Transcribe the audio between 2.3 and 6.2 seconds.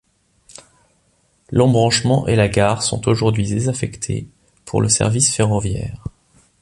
la gare sont aujourd'hui désaffectés pour le service ferroviaire.